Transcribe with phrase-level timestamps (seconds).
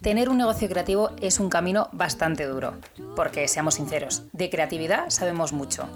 [0.00, 2.74] Tener un negocio creativo es un camino bastante duro,
[3.16, 5.88] porque seamos sinceros, de creatividad sabemos mucho,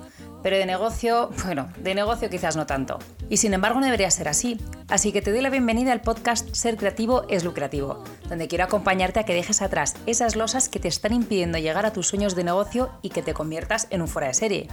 [0.43, 2.99] pero de negocio, bueno, de negocio quizás no tanto.
[3.29, 6.53] Y sin embargo no debería ser así, así que te doy la bienvenida al podcast
[6.53, 10.89] Ser Creativo es Lucrativo, donde quiero acompañarte a que dejes atrás esas losas que te
[10.89, 14.27] están impidiendo llegar a tus sueños de negocio y que te conviertas en un fuera
[14.27, 14.69] de serie.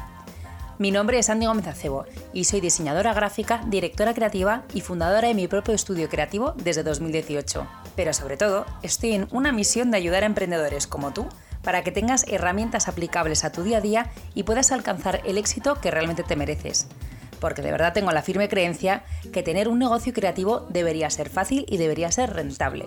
[0.80, 5.34] Mi nombre es Andy Gómez Acebo y soy diseñadora gráfica, directora creativa y fundadora de
[5.34, 7.68] mi propio estudio creativo desde 2018.
[8.00, 11.28] Pero sobre todo, estoy en una misión de ayudar a emprendedores como tú
[11.62, 15.82] para que tengas herramientas aplicables a tu día a día y puedas alcanzar el éxito
[15.82, 16.88] que realmente te mereces.
[17.42, 21.66] Porque de verdad tengo la firme creencia que tener un negocio creativo debería ser fácil
[21.68, 22.86] y debería ser rentable.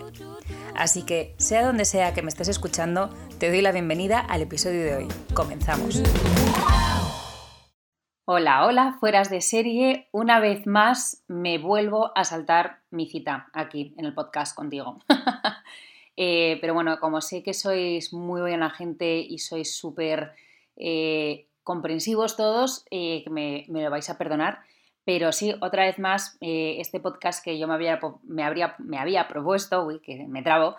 [0.75, 4.83] Así que, sea donde sea que me estés escuchando, te doy la bienvenida al episodio
[4.83, 5.07] de hoy.
[5.35, 6.01] Comenzamos.
[8.25, 10.07] Hola, hola, fueras de serie.
[10.13, 14.99] Una vez más me vuelvo a saltar mi cita aquí en el podcast contigo.
[16.15, 20.35] Eh, pero bueno, como sé que sois muy buena gente y sois súper
[20.75, 24.59] eh, comprensivos todos, eh, me, me, lo vais a perdonar.
[25.05, 28.43] Pero sí, otra vez más, este podcast que yo me había, me,
[28.77, 30.75] me había propuesto, uy, que me trabo,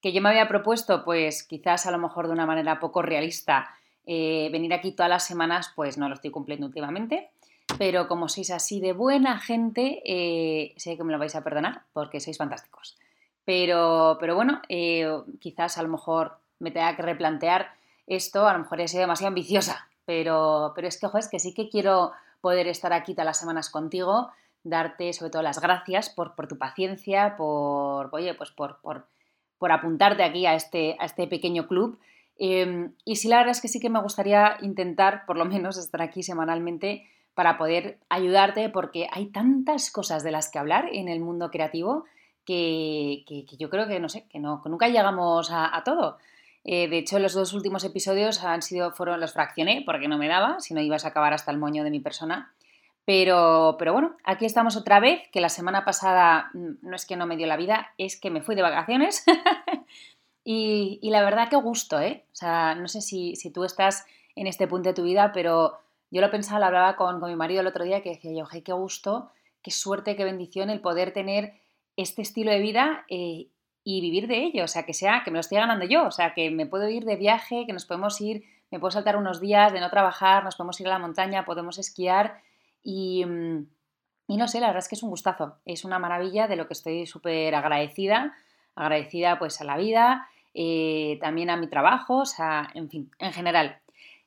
[0.00, 3.74] que yo me había propuesto, pues quizás a lo mejor de una manera poco realista,
[4.06, 7.30] eh, venir aquí todas las semanas, pues no lo estoy cumpliendo últimamente.
[7.78, 11.82] Pero como sois así de buena gente, eh, sé que me lo vais a perdonar
[11.92, 12.96] porque sois fantásticos.
[13.44, 17.74] Pero, pero bueno, eh, quizás a lo mejor me tenga que replantear
[18.06, 21.38] esto, a lo mejor he sido demasiado ambiciosa, pero, pero es que, ojo, es que
[21.38, 24.30] sí que quiero poder estar aquí todas las semanas contigo,
[24.62, 29.06] darte sobre todo las gracias por, por tu paciencia, por, oye, pues por, por,
[29.58, 31.98] por apuntarte aquí a este, a este pequeño club
[32.38, 35.78] Em, y sí, la verdad es que sí que me gustaría intentar, por lo menos,
[35.78, 41.08] estar aquí semanalmente para poder ayudarte, porque hay tantas cosas de las que hablar en
[41.08, 42.04] el mundo creativo
[42.44, 43.24] que,
[43.58, 46.18] yo creo que, no sé, que, no, nunca llegamos a, todo.
[46.64, 50.28] Eh, de hecho, los dos últimos episodios han sido, fueron, los fraccioné porque no me
[50.28, 52.54] daba, si no ibas a acabar hasta el moño de mi persona.
[53.04, 57.16] Pero, pero bueno, aquí estamos otra vez, que la semana pasada mm, no es que
[57.16, 59.24] no me dio la vida, es que me fui de vacaciones.
[60.48, 62.24] Y, la verdad que gusto, ¿eh?
[62.30, 65.76] O sea, no sé si, tú estás en este punto de tu vida, pero
[66.12, 68.72] yo lo pensaba, lo hablaba con, mi marido el otro día, que decía yo, qué
[68.72, 71.54] gusto, qué suerte, qué bendición el poder tener
[71.96, 73.48] este estilo de vida eh,
[73.82, 76.12] y vivir de ello, o sea, que sea, que me lo estoy ganando yo, o
[76.12, 79.40] sea, que me puedo ir de viaje, que nos podemos ir, me puedo saltar unos
[79.40, 82.40] días de no trabajar, nos podemos ir a la montaña, podemos esquiar
[82.84, 83.66] y, mm,
[84.28, 86.68] y no sé, la verdad es que es un gustazo, es una maravilla de lo
[86.68, 88.36] que estoy súper agradecida,
[88.76, 93.30] agradecida pues a la vida eh, también a mi trabajo, o sea, en fin, en
[93.34, 93.78] general.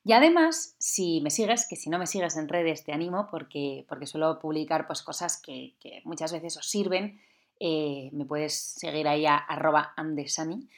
[0.03, 3.83] Y además, si me sigues, que si no me sigues en redes te animo porque,
[3.89, 5.73] porque suelo publicar pues, cosas que,
[6.03, 7.19] muchas veces os sirven,
[7.59, 10.69] eh, me puedes seguir ahí a arroba andesani.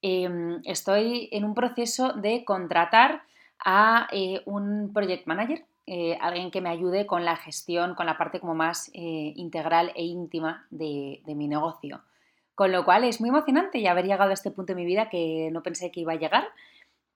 [0.00, 3.24] Em, estoy en un proceso de contratar
[3.64, 5.66] a eh, un project manager,
[6.20, 10.64] alguien que me ayude con la gestión, con la parte como más integral e íntima
[10.70, 12.00] de mi negocio.
[12.54, 15.08] Con lo cual es muy emocionante ya haber llegado a este punto de mi vida
[15.08, 16.48] que no pensé que iba a llegar,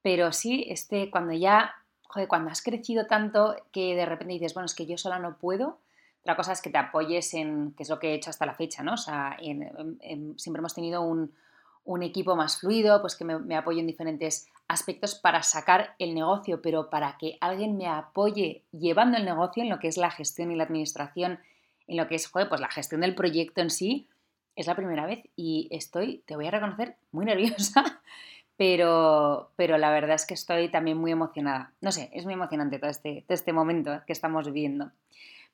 [0.02, 4.66] pero sí, este, cuando ya, joder, cuando has crecido tanto que de repente dices, bueno,
[4.66, 5.78] es que yo sola no puedo,
[6.24, 8.54] otra cosa es que te apoyes en, que es lo que he hecho hasta la
[8.54, 8.94] fecha, ¿no?
[8.94, 11.32] O sea, siempre hemos tenido un,
[12.02, 16.62] equipo más fluido, pues que me, me apoyo en diferentes aspectos para sacar el negocio,
[16.62, 20.50] pero para que alguien me apoye llevando el negocio en lo que es la gestión
[20.50, 21.40] y la administración,
[21.86, 24.08] en lo que es, joder, pues la gestión del proyecto en sí,
[24.56, 28.00] es la primera vez y estoy, te voy a reconocer, muy nerviosa,
[28.56, 31.72] pero, pero la verdad es que estoy también muy emocionada.
[31.80, 34.92] No sé, es muy emocionante todo este, este momento que estamos viviendo.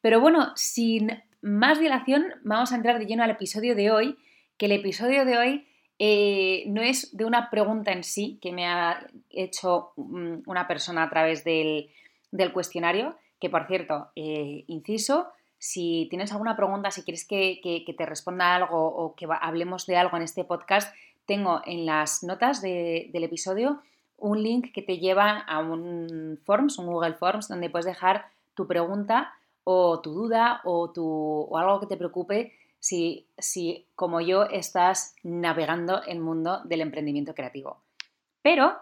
[0.00, 4.18] Pero bueno, sin más dilación, vamos a entrar de lleno al episodio de hoy,
[4.56, 5.66] que el episodio de hoy
[5.98, 11.02] eh, no es de una pregunta en sí que me ha hecho mm, una persona
[11.02, 11.90] a través del,
[12.52, 15.28] cuestionario, que por cierto, eh, inciso,
[15.60, 17.60] si tienes alguna pregunta, si quieres que,
[17.96, 20.92] te responda algo o que hablemos de algo en este podcast,
[21.26, 23.82] tengo en las notas del episodio
[24.16, 28.24] un link que te lleva a un Forms, un Google Forms, donde puedes dejar
[28.54, 34.22] tu pregunta o tu duda o, tu, o algo que te preocupe si, si, como
[34.22, 37.82] yo, estás navegando el mundo del emprendimiento creativo.
[38.40, 38.78] Pero,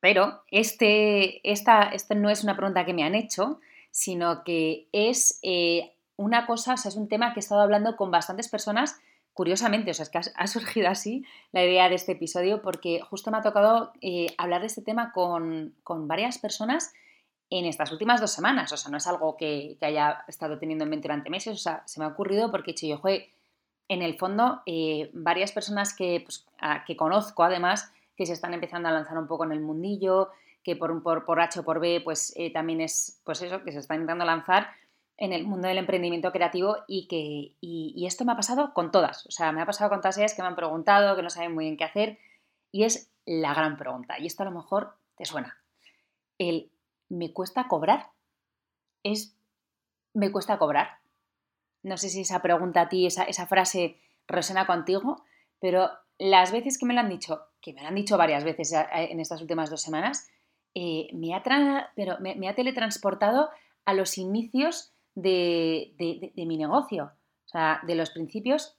[0.00, 3.60] pero, este, esta, esta no es una pregunta que me han hecho,
[3.90, 7.96] sino que es eh, una cosa, o sea, es un tema que he estado hablando
[7.96, 9.00] con bastantes personas,
[9.32, 13.30] curiosamente, o sea, es que ha, surgido así la idea de este episodio, porque justo
[13.30, 16.92] me ha tocado eh, hablar de este tema con, varias personas
[17.48, 20.90] en estas últimas dos semanas, o sea, no es algo que, haya estado teniendo en
[20.90, 23.00] mente durante meses, o sea, se me ha ocurrido porque he dicho yo,
[23.88, 26.46] en el fondo, eh, varias personas que, pues,
[26.86, 30.30] que conozco además, que se están empezando a lanzar un poco en el mundillo,
[30.62, 33.72] que por, por, por H o por B, pues eh, también es pues eso, que
[33.72, 34.68] se están intentando lanzar
[35.20, 39.26] en el mundo del emprendimiento creativo y que y, esto me ha pasado con todas.
[39.26, 41.54] O sea, me ha pasado con todas ellas que me han preguntado, que no saben
[41.54, 42.18] muy bien qué hacer.
[42.72, 44.18] Y es la gran pregunta.
[44.18, 45.58] Y esto a lo mejor te suena.
[46.38, 46.72] El
[47.10, 48.08] ¿me cuesta cobrar?
[49.02, 49.36] Es
[50.14, 50.98] ¿me cuesta cobrar?
[51.82, 55.24] No sé si esa pregunta a ti, esa, esa frase resuena contigo,
[55.60, 58.72] pero las veces que me lo han dicho, que me lo han dicho varias veces
[58.92, 60.28] en estas últimas dos semanas,
[60.74, 61.42] eh, me, ha
[61.96, 63.50] pero me, ha teletransportado
[63.84, 65.94] a los inicios de,
[66.36, 67.12] mi negocio.
[67.46, 68.76] O sea, de los principios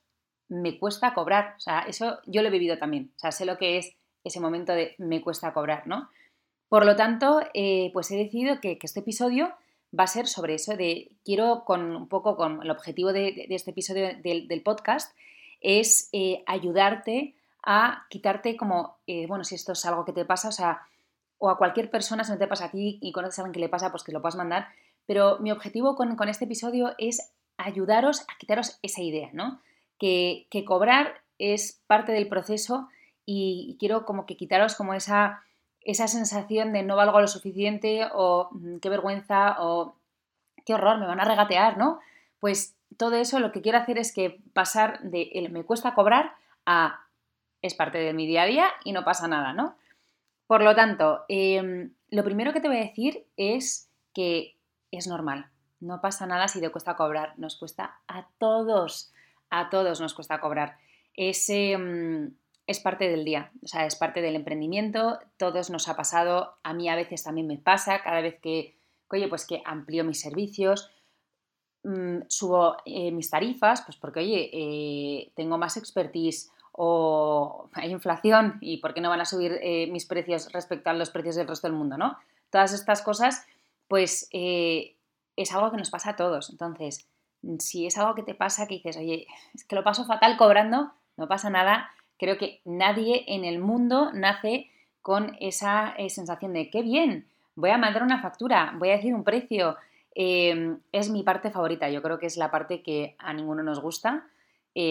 [0.47, 1.55] me cuesta cobrar.
[1.57, 3.11] O sea, eso yo lo he vivido también.
[3.15, 6.09] O sea, sé lo que es ese momento de me cuesta cobrar, ¿no?
[6.69, 9.53] Por lo tanto, eh, pues he decidido que, este episodio
[9.97, 13.71] va a ser sobre eso de, quiero con un poco con el objetivo de, este
[13.71, 15.13] episodio del, podcast,
[15.59, 18.97] es eh, ayudarte a quitarte como,
[19.27, 20.87] bueno, si esto es algo que te pasa, o sea,
[21.41, 23.59] o a cualquier persona, si no te pasa a ti y conoces a alguien que
[23.59, 24.67] le pasa, pues que lo puedas mandar.
[25.07, 29.59] Pero mi objetivo con, este episodio es ayudaros a quitaros esa idea, ¿no?
[29.97, 32.89] Que, cobrar es parte del proceso
[33.25, 35.41] y, quiero como que quitaros como esa,
[35.79, 39.95] esa sensación de no valgo lo suficiente o mm, qué vergüenza o
[40.63, 41.99] qué horror, me van a regatear, ¿no?
[42.39, 46.35] Pues todo eso lo que quiero hacer es que pasar de el me cuesta cobrar
[46.67, 47.07] a
[47.63, 49.75] es parte de mi día a día y no pasa nada, ¿no?
[50.51, 54.57] Por lo tanto, em, lo primero que te voy a decir es que
[54.91, 55.49] es normal.
[55.79, 57.39] No pasa nada si te cuesta cobrar.
[57.39, 59.13] Nos cuesta a todos,
[59.49, 60.75] a todos nos cuesta cobrar.
[61.15, 62.33] Es, em,
[62.67, 65.19] es parte del día, o sea, es parte del emprendimiento.
[65.37, 66.57] Todos nos ha pasado.
[66.63, 68.03] A mí a veces también me pasa.
[68.03, 68.75] Cada vez que,
[69.09, 70.91] oye, pues que amplío mis servicios,
[71.83, 78.57] mm, subo eh, mis tarifas, pues porque, oye, eh, tengo más expertise o hay inflación
[78.61, 81.47] y por qué no van a subir eh, mis precios respecto a los precios del
[81.47, 82.17] resto del mundo, ¿no?
[82.49, 83.45] Todas estas cosas,
[83.87, 84.95] pues eh,
[85.35, 86.49] es algo que nos pasa a todos.
[86.49, 87.07] Entonces,
[87.59, 90.91] si es algo que te pasa, que dices, oye, es que lo paso fatal cobrando,
[91.17, 91.89] no pasa nada.
[92.17, 94.69] Creo que nadie en el mundo nace
[95.01, 99.15] con esa eh, sensación de qué bien, voy a mandar una factura, voy a decir
[99.15, 99.77] un precio.
[100.13, 101.89] es mi parte favorita.
[101.89, 104.27] Yo creo que es la parte que a ninguno nos gusta.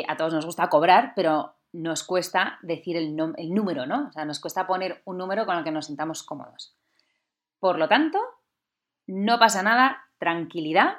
[0.08, 4.08] a todos nos gusta cobrar, pero nos cuesta decir el, el, número, ¿no?
[4.08, 6.74] O sea, nos cuesta poner un número con el que nos sintamos cómodos.
[7.58, 8.18] Por lo tanto,
[9.06, 10.98] no pasa nada, tranquilidad,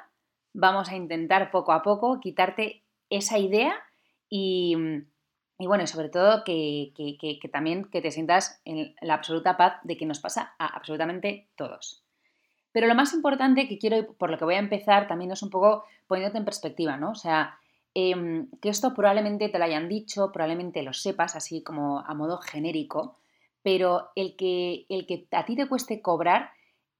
[0.52, 3.74] vamos a intentar poco a poco quitarte esa idea
[4.28, 4.76] y,
[5.58, 9.96] y bueno, sobre todo que, que, también que te sientas en la absoluta paz de
[9.96, 12.02] que nos pasa a absolutamente todos.
[12.72, 15.50] Pero lo más importante que quiero, por lo que voy a empezar, también es un
[15.50, 17.10] poco poniéndote en perspectiva, ¿no?
[17.10, 17.58] O sea,
[17.94, 22.38] Em, que esto probablemente te lo hayan dicho, probablemente lo sepas así como a modo
[22.38, 23.18] genérico,
[23.62, 26.50] pero el que, el que a ti te cueste cobrar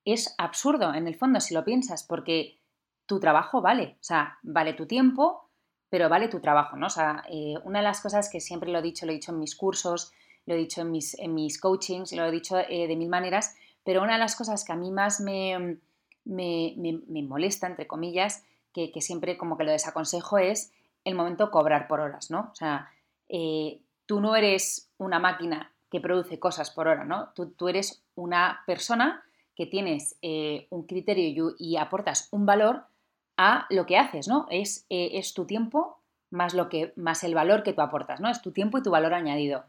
[0.05, 2.59] es absurdo en el fondo si lo piensas, porque
[3.06, 5.49] tu trabajo vale, o sea, vale tu tiempo,
[5.89, 6.87] pero vale tu trabajo, ¿no?
[6.87, 9.33] O sea, eh, una de las cosas que siempre lo he dicho, lo he dicho
[9.33, 10.12] en mis cursos,
[10.47, 13.55] lo he dicho en mis, en mis coachings, lo he dicho eh, de mil maneras,
[13.85, 15.79] pero una de las cosas que a mí más me,
[16.25, 20.73] me, me, molesta, entre comillas, que, que, siempre como que lo desaconsejo es
[21.04, 22.50] el momento cobrar por horas, ¿no?
[22.52, 22.90] O sea,
[23.28, 27.30] eh, tú no eres una máquina que produce cosas por hora, ¿no?
[27.35, 29.23] Tú, eres una persona
[29.54, 32.85] que tienes eh, un criterio y, aportas un valor
[33.37, 34.47] a lo que haces, ¿no?
[34.50, 35.99] Es, eh, es, tu tiempo
[36.30, 38.30] más, lo que, más el valor que tú aportas, ¿no?
[38.30, 39.64] Es tu tiempo y tu valor añadido.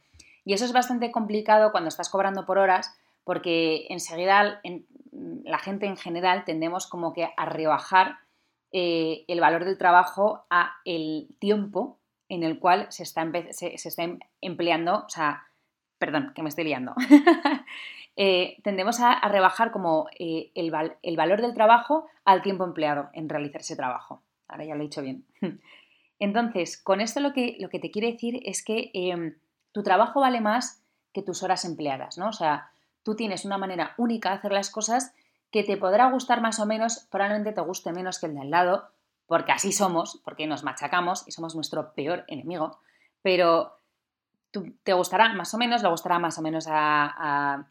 [0.45, 4.61] Y eso es bastante complicado cuando estás cobrando por horas porque enseguida
[5.11, 8.17] la gente en general tendemos como que a rebajar
[8.75, 14.03] eh, el valor del trabajo a el tiempo en el cual se está, se, está
[14.03, 15.43] em, empleando, o sea,
[15.99, 16.93] perdón, que me estoy liando.
[18.15, 23.61] Eh, tendemos a, rebajar como eh, el, valor del trabajo al tiempo empleado en realizar
[23.61, 24.21] ese trabajo.
[24.47, 25.25] Ahora ya lo he dicho bien.
[26.19, 29.33] Entonces, con esto lo que, lo que te quiere decir es que em,
[29.71, 32.27] tu trabajo vale más que tus horas empleadas, ¿no?
[32.27, 32.69] O sea,
[33.01, 35.15] tú tienes una manera única de hacer las cosas
[35.53, 38.49] que te podrá gustar más o menos, probablemente te guste menos que el de al
[38.49, 38.89] lado,
[39.27, 42.79] porque así somos, porque nos machacamos y somos nuestro peor enemigo,
[43.21, 43.77] pero
[44.81, 47.67] te gustará más o menos, le gustará más o menos a,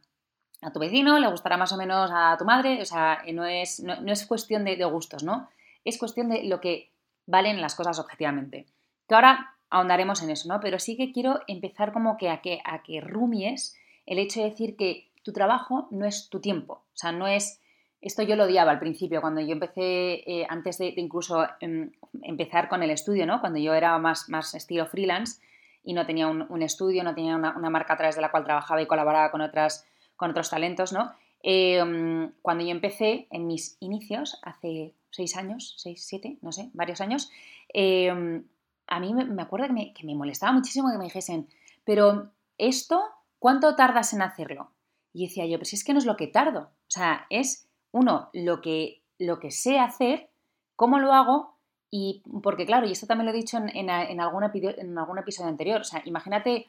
[0.72, 4.12] tu vecino, le gustará más o menos a tu madre, o sea, no es, no,
[4.12, 5.48] es cuestión de, gustos, ¿no?
[5.84, 6.92] Es cuestión de lo que
[7.26, 8.66] valen las cosas objetivamente.
[9.08, 10.60] Que ahora ahondaremos en eso, ¿no?
[10.60, 14.50] Pero sí que quiero empezar como que a que, a que rumies el hecho de
[14.50, 17.58] decir que tu trabajo no es tu tiempo, o sea, no es
[18.02, 21.92] esto yo lo odiaba al principio, cuando yo empecé, eh, antes de, incluso em,
[22.22, 23.40] empezar con el estudio, ¿no?
[23.40, 25.40] Cuando yo era más, más estilo freelance
[25.84, 28.82] y no tenía un, estudio, no tenía una, marca a través de la cual trabajaba
[28.82, 31.12] y colaboraba con, otras, con otros talentos, ¿no?
[31.44, 37.00] Em, cuando yo empecé en mis inicios, hace seis años, seis, siete, no sé, varios
[37.00, 37.30] años,
[37.72, 38.44] em,
[38.88, 41.48] a mí me, acuerdo que me, que me molestaba muchísimo que me dijesen,
[41.84, 43.00] pero esto,
[43.38, 44.72] ¿cuánto tardas en hacerlo?
[45.12, 46.60] Y decía yo, pues es que no es lo que tardo.
[46.60, 50.28] O sea, es, uno, lo que, lo que sé hacer,
[50.76, 51.56] cómo lo hago
[51.90, 55.50] y porque claro, y esto también lo he dicho en, en, algún, en algún episodio
[55.50, 56.66] anterior, o sea, imagínate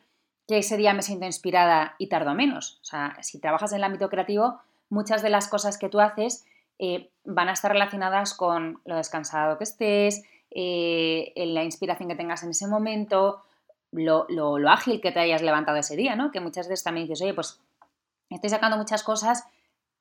[0.48, 2.80] que ese día me siento inspirada y tardo menos.
[2.82, 6.46] O sea, si trabajas en el ámbito creativo, muchas de las cosas que tú haces
[6.80, 12.44] eh, van a estar relacionadas con lo descansado que estés, eh, la inspiración que tengas
[12.44, 13.44] en ese momento,
[13.92, 16.32] lo, lo, ágil que te hayas levantado ese día, ¿no?
[16.32, 17.62] Que muchas veces también dices, oye, pues
[18.30, 19.46] estoy sacando muchas cosas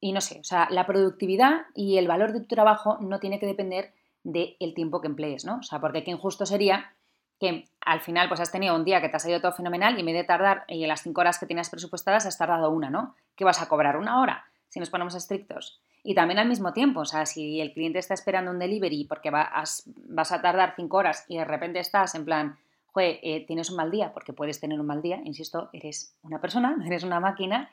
[0.04, 3.38] y no sé, o sea, la productividad y el valor de tu trabajo no tiene
[3.38, 3.92] que depender
[4.24, 5.58] del tiempo que emplees, ¿no?
[5.58, 6.92] O sea, porque qué injusto sería
[7.38, 10.00] que al final pues has tenido un día que te ha salido todo fenomenal y
[10.00, 12.90] en vez de tardar y en las cinco horas que tienes presupuestadas has tardado una,
[12.90, 13.14] ¿no?
[13.36, 13.96] ¿Qué vas a cobrar?
[13.96, 14.44] ¿Una hora?
[14.68, 15.80] Si nos ponemos estrictos.
[16.02, 19.30] Y también al mismo tiempo, o sea, si el cliente está esperando un delivery porque
[19.30, 23.70] vas, vas a tardar cinco horas y de repente estás en plan, joder, eh, tienes
[23.70, 27.04] un mal día, porque puedes tener un mal día, insisto, eres una persona, no eres
[27.04, 27.70] una máquina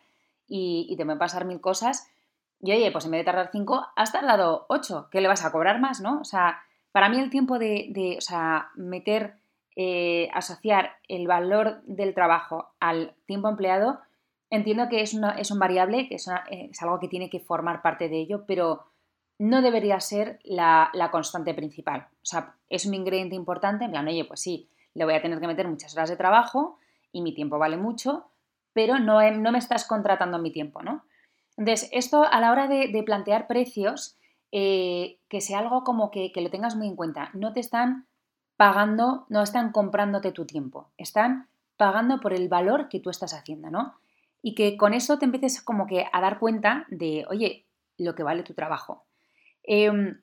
[0.48, 2.08] y, y te pueden pasar mil cosas.
[2.62, 5.52] Y oye, pues en vez de tardar cinco, has tardado ocho, ¿qué le vas a
[5.52, 6.20] cobrar más, no?
[6.20, 6.62] O sea,
[6.92, 9.36] para mí el tiempo de, de o sea, meter,
[9.76, 14.00] eh, asociar el valor del trabajo al tiempo empleado,
[14.50, 17.82] entiendo que es, una, es un variable, que es, es, algo que tiene que formar
[17.82, 18.88] parte de ello, pero
[19.38, 22.08] no debería ser la, la constante principal.
[22.12, 25.40] O sea, es un ingrediente importante, en plan, oye, pues sí, le voy a tener
[25.40, 26.78] que meter muchas horas de trabajo
[27.14, 28.26] y mi tiempo vale mucho,
[28.74, 31.06] pero no, no me estás contratando mi tiempo, ¿no?
[31.60, 34.18] Entonces, esto a la hora de, plantear precios,
[34.54, 37.32] eh, que sea algo como que, lo tengas muy en cuenta.
[37.34, 38.08] No te están
[38.56, 43.70] pagando, no están comprándote tu tiempo, están pagando por el valor que tú estás haciendo,
[43.70, 43.96] ¿no?
[44.42, 47.66] Y que con eso te empieces como que a dar cuenta de, oye,
[47.98, 49.04] lo que vale tu trabajo.
[49.64, 50.22] Em,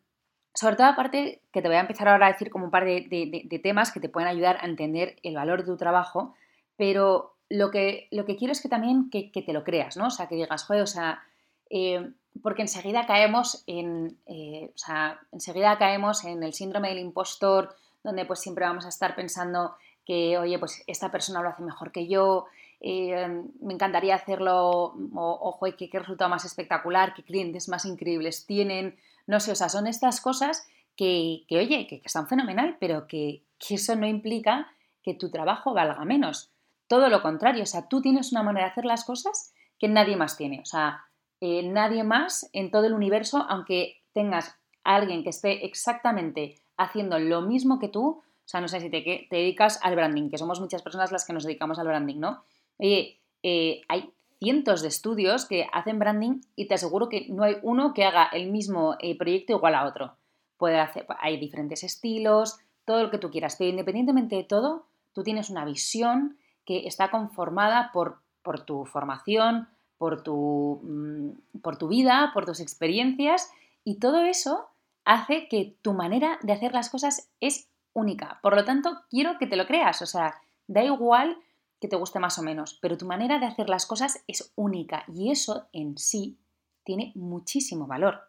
[0.54, 3.60] sobre todo, aparte, que te voy a empezar ahora a decir como un par de,
[3.62, 6.34] temas que te pueden ayudar a entender el valor de tu trabajo,
[6.78, 10.08] pero lo que, lo que quiero es que también que, te lo creas, ¿no?
[10.08, 11.22] O sea, que digas, joder, o sea,
[11.70, 12.10] eh,
[12.42, 18.24] porque enseguida caemos en, eh, o sea, enseguida caemos en el síndrome del impostor, donde
[18.24, 22.06] pues siempre vamos a estar pensando que, oye, pues esta persona lo hace mejor que
[22.06, 22.46] yo,
[22.80, 28.46] eh, me encantaría hacerlo, o, ojo, qué, qué resultado más espectacular, qué clientes más increíbles
[28.46, 33.42] tienen, no sé, o sea, son estas cosas que, oye, que, están fenomenal, pero que,
[33.68, 34.68] eso no implica
[35.02, 36.50] que tu trabajo valga menos.
[36.88, 40.16] Todo lo contrario, o sea, tú tienes una manera de hacer las cosas que nadie
[40.16, 40.60] más tiene.
[40.60, 41.04] O sea,
[41.40, 47.18] eh, nadie más en todo el universo, aunque tengas a alguien que esté exactamente haciendo
[47.18, 50.38] lo mismo que tú, o sea, no sé si te, te dedicas al branding, que
[50.38, 52.44] somos muchas personas las que nos dedicamos al branding, ¿no?
[52.78, 57.56] Oye, eh, hay cientos de estudios que hacen branding y te aseguro que no hay
[57.62, 60.16] uno que haga el mismo eh, proyecto igual a otro.
[60.56, 65.22] Puede hacer, hay diferentes estilos, todo lo que tú quieras, pero independientemente de todo, tú
[65.22, 71.88] tienes una visión que está conformada por, por tu formación, por tu, mm, por tu
[71.88, 73.50] vida, por tus experiencias
[73.84, 74.68] y todo eso
[75.04, 78.40] hace que tu manera de hacer las cosas es única.
[78.42, 80.34] Por lo tanto, quiero que te lo creas, o sea,
[80.66, 81.38] da igual
[81.80, 85.04] que te guste más o menos, pero tu manera de hacer las cosas es única
[85.06, 86.38] y eso en sí
[86.84, 88.20] tiene muchísimo valor.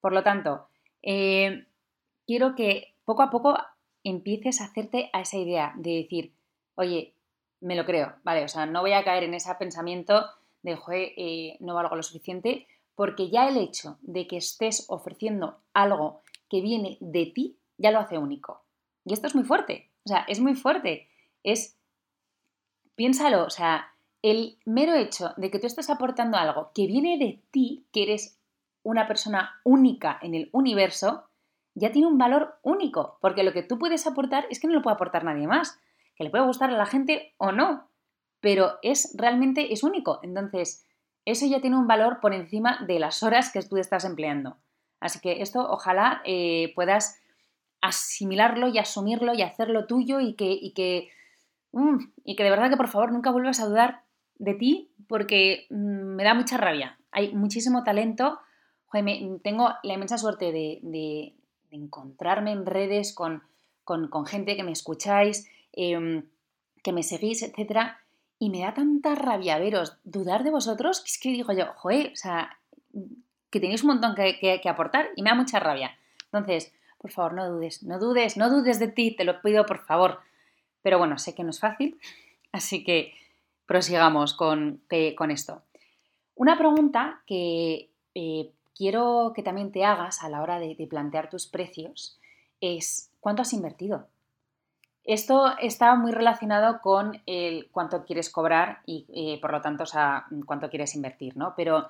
[0.00, 0.68] Por lo tanto,
[1.02, 1.66] eh,
[2.26, 3.56] quiero que poco a poco
[4.04, 6.32] empieces a hacerte a esa idea de decir,
[6.74, 7.15] oye,
[7.66, 8.44] me lo creo, ¿vale?
[8.44, 10.24] O sea, no voy a caer en ese pensamiento
[10.62, 15.58] de, joder, eh, no valgo lo suficiente, porque ya el hecho de que estés ofreciendo
[15.74, 18.62] algo que viene de ti, ya lo hace único.
[19.04, 21.08] Y esto es muy fuerte, o sea, es muy fuerte.
[21.42, 21.76] Es,
[22.94, 23.92] piénsalo, o sea,
[24.22, 28.38] el mero hecho de que tú estás aportando algo que viene de ti, que eres
[28.84, 31.24] una persona única en el universo,
[31.74, 34.82] ya tiene un valor único, porque lo que tú puedes aportar es que no lo
[34.82, 35.80] puede aportar nadie más
[36.16, 37.88] que le puede gustar a la gente o no,
[38.40, 40.18] pero es realmente es único.
[40.22, 40.84] Entonces,
[41.24, 44.56] eso ya tiene un valor por encima de las horas que tú estás empleando.
[45.00, 47.20] Así que esto ojalá eh, puedas
[47.80, 51.10] asimilarlo y asumirlo y hacerlo tuyo y que, y que,
[51.72, 54.02] mm, y que de verdad que por favor nunca vuelvas a dudar
[54.38, 56.98] de ti porque mm, me da mucha rabia.
[57.10, 58.38] Hay muchísimo talento.
[59.42, 61.34] tengo la inmensa suerte de,
[61.70, 63.42] encontrarme en redes con,
[63.84, 66.24] con, gente que me escucháis, Em,
[66.82, 68.00] que me seguís, etcétera,
[68.38, 72.12] y me da tanta rabia veros dudar de vosotros, que es que digo yo, joder,
[72.12, 72.58] o sea,
[73.50, 75.96] que tenéis un montón que, aportar y me da mucha rabia.
[76.24, 79.84] Entonces, por favor, no dudes, no dudes, no dudes de ti, te lo pido por
[79.84, 80.20] favor.
[80.82, 81.98] Pero bueno, sé que no es fácil,
[82.52, 83.12] así que
[83.66, 84.82] prosigamos con,
[85.16, 85.62] con esto.
[86.34, 91.46] Una pregunta que eh, quiero que también te hagas a la hora de, plantear tus
[91.46, 92.18] precios
[92.60, 94.08] es ¿cuánto has invertido?
[95.06, 99.86] Esto está muy relacionado con el cuánto quieres cobrar y eh, por lo tanto o
[99.86, 101.54] sea, cuánto quieres invertir, ¿no?
[101.56, 101.88] Pero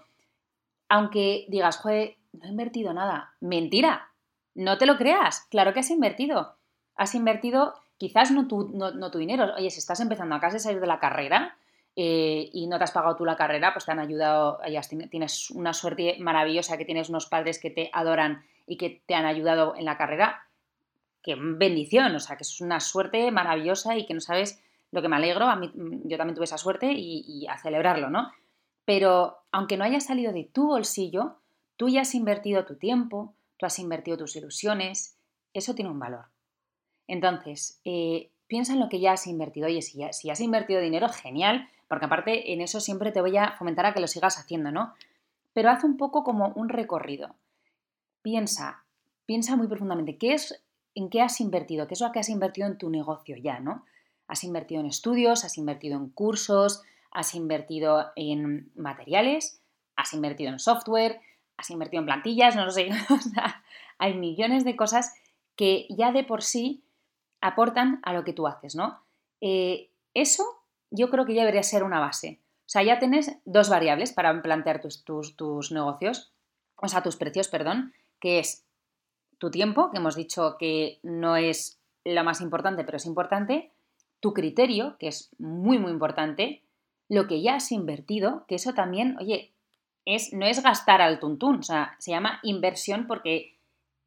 [0.91, 4.11] aunque digas, joder, no he invertido nada, mentira,
[4.55, 6.57] no te lo creas, claro que has invertido.
[6.95, 11.01] Has invertido quizás no tu, dinero, oye, si estás empezando, acabas de salir de la
[11.01, 11.57] carrera,
[11.95, 14.59] eh, y no te has pagado tú la carrera, pues te han ayudado,
[15.11, 19.25] tienes una suerte maravillosa que tienes unos padres que te adoran y que te han
[19.25, 20.46] ayudado en la carrera,
[21.27, 25.09] qué bendición, o sea, que es una suerte maravillosa y que no sabes lo que
[25.09, 25.73] me alegro, a mí,
[26.05, 28.31] yo también tuve esa suerte y, y a celebrarlo, ¿no?
[28.85, 31.41] Pero aunque no haya salido de tu bolsillo,
[31.77, 35.19] tú ya has invertido tu tiempo, tú has invertido tus ilusiones,
[35.53, 36.27] eso tiene un valor.
[37.09, 39.67] Entonces, eh, piensa en lo que ya has invertido.
[39.67, 43.37] Oye, si, ya, si has invertido dinero, genial, porque aparte en eso siempre te voy
[43.37, 44.95] a fomentar a que lo sigas haciendo, ¿no?
[45.53, 47.35] Pero haz un poco como un recorrido.
[48.23, 48.85] Piensa,
[49.25, 50.63] piensa muy profundamente, ¿qué es,
[50.97, 51.87] en qué has invertido?
[51.87, 53.85] ¿Qué es lo que has invertido en tu negocio ya, ¿no?
[54.27, 59.63] Has invertido en estudios, has invertido en cursos, has invertido en materiales,
[59.95, 61.21] has invertido en software,
[61.57, 62.89] has invertido en plantillas, no lo sé.
[63.99, 65.15] hay millones de cosas
[65.55, 66.83] que ya de por sí
[67.41, 69.01] aportan a lo que tú haces, ¿no?
[69.41, 70.45] Eh, eso
[70.91, 72.41] yo creo que ya debería ser una base.
[72.67, 76.33] O sea, ya tienes dos variables para plantear tus, tus, negocios,
[76.77, 78.66] o sea, tus precios, perdón, que es
[79.39, 83.71] tu tiempo, que hemos dicho que no es lo más importante, pero es importante,
[84.21, 86.63] tu criterio, que es muy, muy importante,
[87.09, 89.53] lo que ya has invertido, que eso también, oye,
[90.05, 93.57] es, no es gastar al tuntún, o sea, se llama inversión porque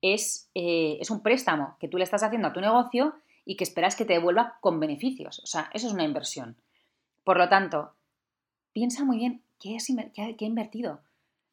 [0.01, 3.63] es, eh, es un préstamo que tú le estás haciendo a tu negocio y que
[3.63, 5.39] esperas que te devuelva con beneficios.
[5.39, 6.55] O sea, eso es una inversión.
[7.23, 7.93] Por lo tanto,
[8.73, 11.01] piensa muy bien qué, es, qué, invertido.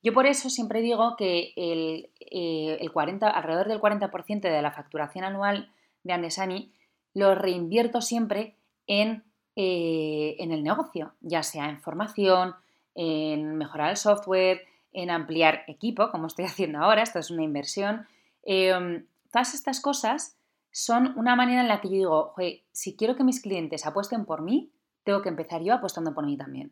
[0.07, 4.71] Yo por eso siempre digo que el, eh, el 40, alrededor del 40% de la
[4.71, 5.73] facturación anual
[6.05, 6.73] de Andesani
[7.13, 8.55] lo reinvierto siempre
[8.87, 9.25] en,
[9.57, 12.55] eh, en el negocio, ya sea en formación,
[12.95, 18.07] en mejorar el software, en ampliar equipo, como estoy haciendo ahora, esto es una inversión.
[18.45, 20.39] Em, todas estas cosas
[20.71, 22.35] son una manera en la que yo digo,
[22.71, 24.71] si quiero que mis clientes apuesten por mí,
[25.03, 26.71] tengo que empezar yo apostando por mí también.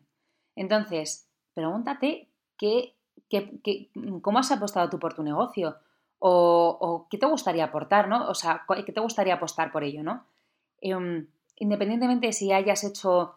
[0.55, 2.95] Entonces, pregúntate qué,
[4.21, 5.77] cómo has apostado tú por tu negocio
[6.19, 8.27] o, qué te gustaría aportar, ¿no?
[8.29, 10.25] O sea, qué te gustaría apostar por ello, ¿no?
[10.81, 13.35] Em, independientemente de si hayas hecho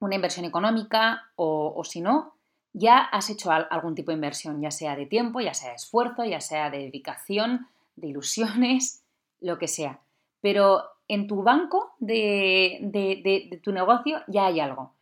[0.00, 2.34] una inversión económica o, si no,
[2.72, 6.24] ya has hecho algún tipo de inversión, ya sea de tiempo, ya sea de esfuerzo,
[6.24, 9.02] ya sea de dedicación, de ilusiones,
[9.40, 10.00] lo que sea.
[10.40, 14.92] Pero en tu banco de, tu negocio ya hay algo.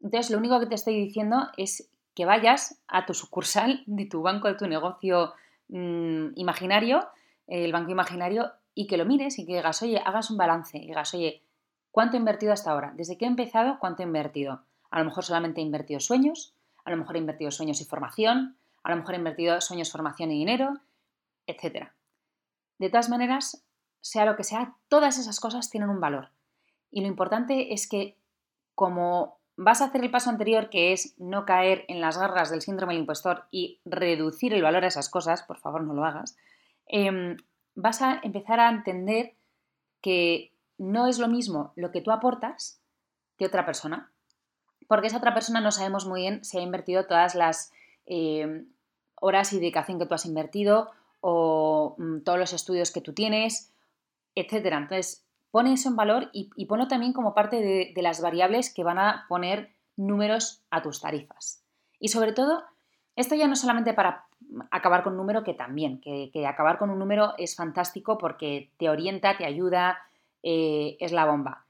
[0.00, 4.20] Entonces, lo único que te estoy diciendo es que vayas a tu sucursal de tu
[4.20, 5.32] banco de tu negocio
[5.68, 7.08] mm, imaginario,
[7.46, 10.88] el banco imaginario, y que lo mires y que digas, oye, hagas un balance, y
[10.88, 11.42] digas, oye,
[11.90, 12.92] ¿cuánto he invertido hasta ahora?
[12.94, 14.66] Desde que he empezado, ¿cuánto he invertido?
[14.90, 16.54] A lo mejor solamente he invertido sueños,
[16.84, 20.30] a lo mejor he invertido sueños y formación, a lo mejor he invertido sueños, formación
[20.30, 20.74] y dinero,
[21.46, 21.88] etc.
[22.76, 23.64] De todas maneras,
[24.02, 26.32] sea lo que sea, todas esas cosas tienen un valor.
[26.90, 28.18] Y lo importante es que
[28.74, 32.62] como vas a hacer el paso anterior, que es no caer en las garras del
[32.62, 36.38] síndrome del impostor y reducir el valor a esas cosas, por favor no lo hagas,
[36.86, 37.36] em,
[37.74, 39.34] vas a empezar a entender
[40.00, 42.80] que no es lo mismo lo que tú aportas
[43.36, 44.10] que otra persona.
[44.88, 47.70] Porque esa otra persona no sabemos muy bien si ha invertido todas las
[48.06, 48.66] em,
[49.16, 53.74] horas y dedicación que tú has invertido o mm, todos los estudios que tú tienes
[54.34, 54.78] etcétera.
[54.78, 58.98] Entonces, pone eso en valor y, ponlo también como parte de, las variables que van
[58.98, 61.64] a poner números a tus tarifas.
[61.98, 62.62] Y sobre todo,
[63.16, 64.26] esto ya no solamente para
[64.70, 68.88] acabar con un número, que también, que, acabar con un número es fantástico porque te
[68.88, 69.98] orienta, te ayuda,
[70.42, 71.66] eh, es la bomba.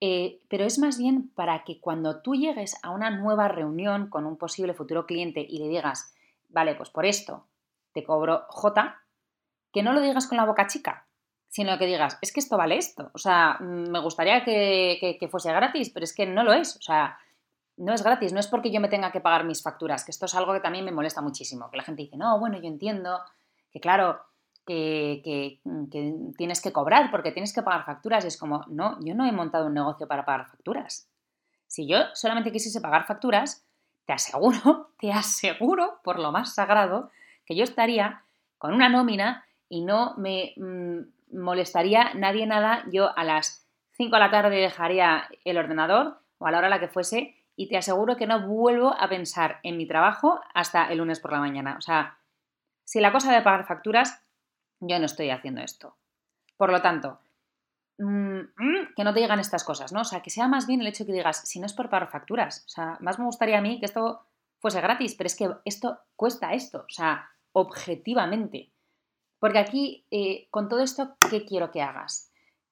[0.00, 4.24] Eh, pero es más bien para que cuando tú llegues a una nueva reunión con
[4.24, 6.14] un posible futuro cliente y le digas,
[6.48, 7.46] vale, pues por esto
[7.92, 8.98] te cobro J,
[9.72, 11.06] que no lo digas con la boca chica,
[11.50, 13.10] sino que digas, es que esto vale esto.
[13.12, 16.76] O sea, me gustaría que, fuese gratis, pero es que no lo es.
[16.76, 17.18] O sea,
[17.76, 20.26] no es gratis, no es porque yo me tenga que pagar mis facturas, que esto
[20.26, 23.20] es algo que también me molesta muchísimo, que la gente dice, no, bueno, yo entiendo
[23.72, 24.20] que claro,
[24.64, 25.60] que,
[26.38, 28.24] tienes que cobrar porque tienes que pagar facturas.
[28.24, 31.10] Y es como, no, yo no he montado un negocio para pagar facturas.
[31.66, 33.66] Si yo solamente quisiese pagar facturas,
[34.04, 37.10] te aseguro, te aseguro, por lo más sagrado,
[37.44, 38.22] que yo estaría
[38.56, 41.00] con una nómina y no me mm,
[41.32, 42.84] molestaría nadie nada.
[42.92, 46.70] Yo a las 5 de la tarde dejaría el ordenador o a la hora a
[46.70, 50.86] la que fuese y te aseguro que no vuelvo a pensar en mi trabajo hasta
[50.90, 51.76] el lunes por la mañana.
[51.76, 52.18] O sea,
[52.84, 54.22] si la cosa de pagar facturas,
[54.80, 55.96] yo no estoy haciendo esto.
[56.56, 57.20] Por lo tanto,
[57.98, 60.00] mm, mm, que no te digan estas cosas, ¿no?
[60.00, 62.10] O sea, que sea más bien el hecho que digas, si no es por pagar
[62.10, 64.26] facturas, o sea, más me gustaría a mí que esto
[64.58, 68.72] fuese gratis, pero es que esto cuesta esto, o sea, objetivamente.
[69.40, 72.30] Porque aquí, eh, con todo esto, ¿qué quiero que hagas?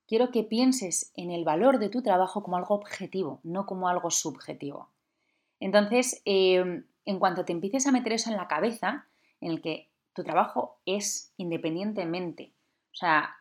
[0.08, 4.10] quiero que pienses en el valor de tu trabajo como algo objetivo, no como algo
[4.10, 4.88] subjetivo.
[5.60, 9.06] Entonces, em, en cuanto te empieces a meter eso en la cabeza,
[9.40, 12.54] en el que tu trabajo es independientemente,
[12.92, 13.36] o sea,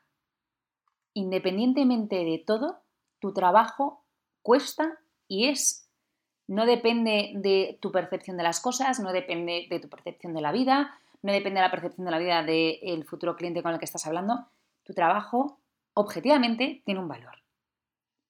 [1.13, 2.81] independientemente de todo,
[3.19, 4.03] tu trabajo
[4.43, 5.89] cuesta y es.
[6.47, 10.51] No depende de tu percepción de las cosas, no depende de tu percepción de la
[10.51, 13.85] vida, no depende de la percepción de la vida del futuro cliente con el que
[13.85, 14.49] estás hablando.
[14.83, 15.59] Tu trabajo
[15.93, 17.43] objetivamente tiene un valor.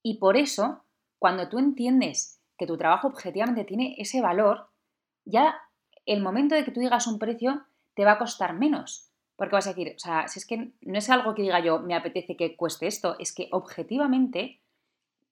[0.01, 0.85] Y por eso,
[1.19, 4.69] cuando tú entiendes que tu trabajo objetivamente tiene ese valor,
[5.25, 5.55] ya
[6.05, 9.11] el momento de que tú digas un precio te va a costar menos.
[9.35, 11.79] Porque vas a decir, o sea, si es que no es algo que diga yo,
[11.79, 14.61] me apetece que cueste esto, es que objetivamente,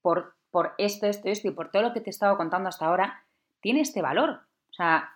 [0.01, 2.85] por, por esto, esto, esto y por todo lo que te he estado contando hasta
[2.85, 3.23] ahora,
[3.61, 4.41] tiene este valor.
[4.69, 5.14] O sea,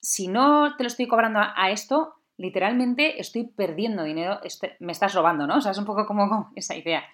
[0.00, 5.14] si no te lo estoy cobrando a esto, literalmente estoy perdiendo dinero, este, me estás
[5.14, 5.58] robando, ¿no?
[5.58, 7.04] O sea, es un poco como esa idea.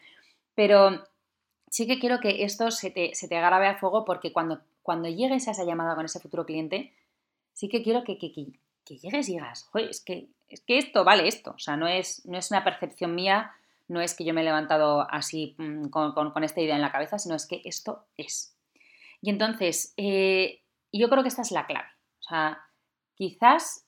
[0.54, 1.04] Pero
[1.68, 5.08] sí que quiero que esto se te, se te grabe a fuego porque cuando, cuando
[5.08, 6.92] llegues a esa llamada con ese futuro cliente,
[7.52, 11.26] sí que quiero que, que, que, llegues y digas, es que, es que esto vale
[11.26, 11.52] esto.
[11.56, 13.52] O sea, no es, no es una percepción mía,
[13.88, 17.18] no es que yo me he levantado así mm, con, esta idea en la cabeza,
[17.18, 18.56] sino es que esto es.
[19.20, 21.88] Y entonces, eh, yo creo que esta es la clave.
[22.20, 22.65] O sea,
[23.16, 23.86] quizás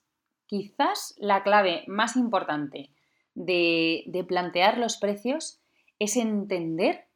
[0.49, 2.91] Quizás la clave más importante
[3.35, 5.61] de, plantear los precios
[5.99, 7.07] es entender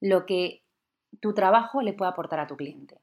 [0.00, 0.62] lo que
[1.20, 3.00] tu trabajo le puede aportar a tu cliente.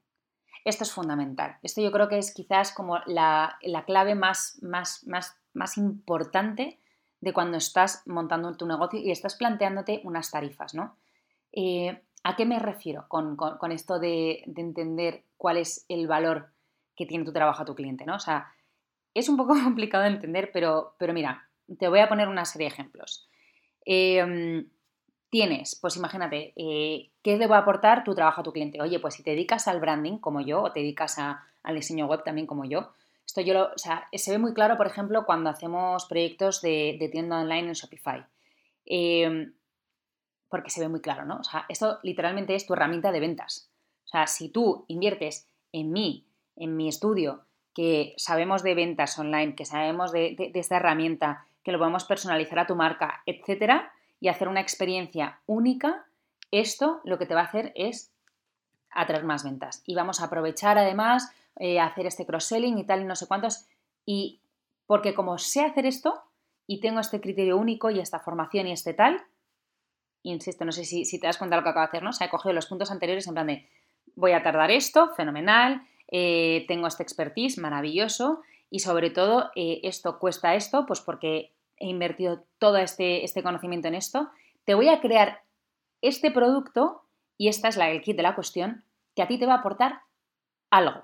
[0.64, 1.58] Esto es fundamental.
[1.62, 6.80] Esto yo creo que es quizás como la, clave más, más, más, más, importante
[7.20, 10.96] de cuando estás montando tu negocio y estás planteándote unas tarifas, ¿no?
[11.52, 13.36] Eh, ¿A qué me refiero con,
[13.70, 16.53] esto de, de, entender cuál es el valor
[16.96, 18.16] que tiene tu trabajo a tu cliente, ¿no?
[18.16, 18.52] O sea,
[19.14, 22.68] es un poco complicado de entender, pero, pero mira, te voy a poner una serie
[22.68, 23.28] de ejemplos.
[23.84, 24.68] Em,
[25.30, 28.80] tienes, pues imagínate, eh, ¿qué le va a aportar tu trabajo a tu cliente?
[28.80, 32.22] Oye, pues si te dedicas al branding como yo, o te dedicas al diseño web
[32.24, 32.92] también como yo,
[33.26, 37.08] esto yo lo, o sea, se ve muy claro, por ejemplo, cuando hacemos proyectos de,
[37.10, 38.24] tienda online en Shopify.
[38.84, 39.54] Em,
[40.48, 41.38] porque se ve muy claro, ¿no?
[41.38, 43.70] O sea, esto literalmente es tu herramienta de ventas.
[44.04, 49.54] O sea, si tú inviertes en mí, en mi estudio, que sabemos de ventas online,
[49.54, 54.48] que sabemos de, esta herramienta, que lo podemos personalizar a tu marca, etcétera, y hacer
[54.48, 56.06] una experiencia única,
[56.50, 58.12] esto lo que te va a hacer es
[58.90, 59.82] atraer más ventas.
[59.86, 63.66] Y vamos a aprovechar además eh, hacer este cross-selling y tal y no sé cuántos.
[64.06, 64.40] Y
[64.86, 66.22] porque como sé hacer esto
[66.66, 69.22] y tengo este criterio único y esta formación y este tal,
[70.22, 72.10] insisto, no sé si, te das cuenta de lo que acabo de hacer, ¿no?
[72.10, 73.68] O sea, he cogido los puntos anteriores en plan de
[74.16, 80.18] voy a tardar esto, fenomenal, eh, tengo este expertise maravilloso y sobre todo eh, esto
[80.18, 84.30] cuesta esto, pues porque he invertido todo este, este, conocimiento en esto,
[84.64, 85.42] te voy a crear
[86.00, 87.02] este producto
[87.36, 89.58] y esta es la, el kit de la cuestión que a ti te va a
[89.58, 90.00] aportar
[90.70, 91.02] algo.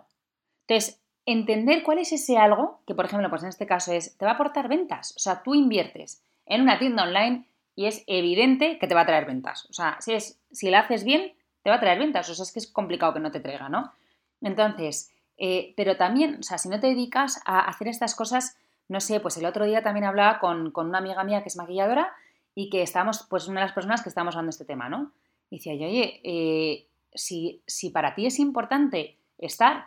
[0.67, 4.25] Entonces, entender cuál es ese algo, que por ejemplo, pues en este caso es, te
[4.25, 5.15] va a aportar ventas.
[5.17, 9.07] O sea, tú inviertes en una tienda online y es evidente que te va a
[9.07, 9.67] traer ventas.
[9.71, 11.33] O sea, si, es, si la haces bien,
[11.63, 12.29] te va a traer ventas.
[12.29, 13.93] O sea, es que es complicado que no te traiga, ¿no?
[14.41, 19.01] Entonces, eh, pero también, o sea, si no te dedicas a hacer estas cosas, no
[19.01, 22.13] sé, pues el otro día también hablaba con, una amiga mía que es maquilladora
[22.55, 25.13] y que estábamos, pues una de las personas que estábamos hablando de este tema, ¿no?
[25.49, 29.87] Y decía yo, oye, eh, si, si para ti es importante estar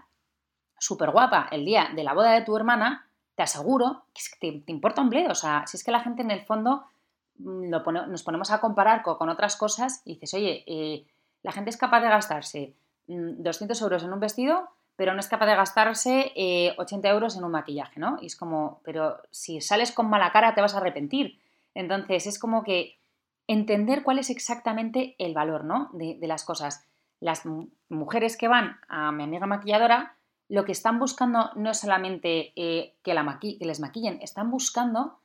[0.80, 5.02] súper guapa el día de la boda de tu hermana, te aseguro que te, importa
[5.02, 5.32] un bledo.
[5.32, 6.84] O sea, si es que la gente en el fondo
[7.38, 11.06] mm, nos ponemos a comparar con, otras cosas y dices, oye, eh,
[11.42, 12.76] la gente es capaz de gastarse
[13.08, 17.36] 200 mm, euros en un vestido, pero no es capaz de gastarse 80 eh, euros
[17.36, 18.18] en un maquillaje, ¿no?
[18.22, 21.40] Y es como, pero si sales con mala cara te vas a arrepentir.
[21.74, 23.00] Entonces es como que
[23.48, 25.90] entender cuál es exactamente el valor, ¿no?
[25.94, 26.86] De, las cosas.
[27.20, 27.44] Las
[27.90, 30.18] mujeres que van a mi amiga maquilladora,
[30.50, 35.20] lo que están buscando no es solamente eh, que, la que les maquillen, están buscando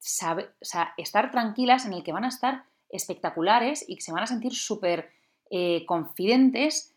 [0.00, 4.54] estar tranquilas en el que van a estar espectaculares y que se van a sentir
[4.54, 5.10] súper
[5.50, 6.93] eh, confidentes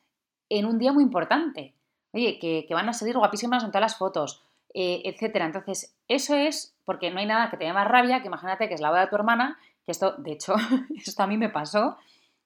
[0.50, 1.74] en un día muy importante.
[2.14, 5.46] oye, que, van a salir guapísimas en todas las fotos, eh, etcétera.
[5.46, 8.74] Entonces, eso es porque no hay nada que te dé más rabia que imagínate que
[8.74, 10.56] es la boda de tu hermana, que esto, de hecho,
[10.96, 11.98] esto a mí me pasó,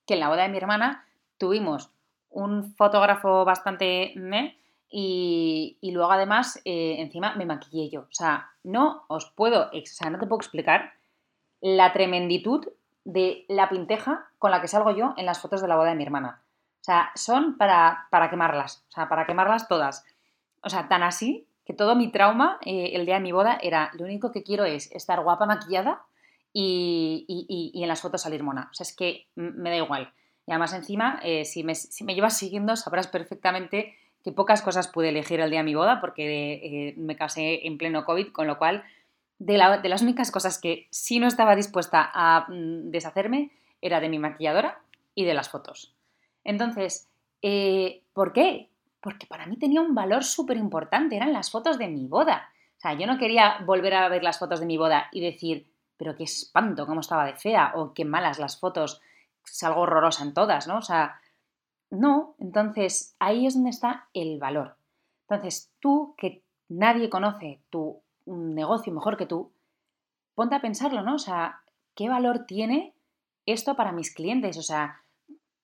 [0.06, 1.06] que en la boda de mi hermana
[1.38, 1.92] tuvimos
[2.30, 4.14] un fotógrafo bastante
[4.90, 8.02] y, luego además eh, encima me maquillé yo.
[8.02, 10.94] O sea, no os puedo, o sea, no te puedo explicar
[11.62, 12.68] la tremenditud
[13.04, 15.96] de la pinteja con la que salgo yo en las fotos de la boda de
[15.96, 16.42] mi hermana.
[16.82, 20.04] O sea, son para, para quemarlas, o sea, para quemarlas todas.
[20.64, 23.92] O sea, tan así que todo mi trauma eh, el día de mi boda era,
[23.94, 26.02] lo único que quiero es estar guapa maquillada
[26.54, 28.70] y, en las fotos salir mona.
[28.72, 30.12] O sea, es que me da igual.
[30.48, 31.76] Y además encima, eh, si, me,
[32.16, 36.54] llevas siguiendo, sabrás perfectamente que pocas cosas pude elegir el día de mi boda porque
[36.54, 38.84] eh, me casé en pleno COVID, con lo cual
[39.40, 44.20] de, las únicas cosas que sí no estaba dispuesta a mm, deshacerme era de mi
[44.20, 44.82] maquilladora
[45.16, 45.96] y de las fotos.
[46.44, 47.10] Entonces,
[47.42, 48.70] eh, ¿por qué?
[49.00, 52.50] Porque para mí tenía un valor súper importante, eran las fotos de mi boda.
[52.78, 55.68] O sea, yo no quería volver a ver las fotos de mi boda y decir,
[55.98, 59.02] pero qué espanto, cómo estaba de fea, o qué malas las fotos,
[59.44, 60.78] salgo horrorosa en todas, ¿no?
[60.78, 61.20] O sea,
[61.92, 64.78] no, entonces ahí es donde está el valor.
[65.30, 69.52] Entonces, tú que nadie conoce tu negocio mejor que tú,
[70.36, 71.16] ponte a pensarlo, ¿no?
[71.16, 71.62] O sea,
[71.96, 72.96] ¿qué valor tiene
[73.46, 74.58] esto para mis clientes?
[74.58, 75.01] O sea,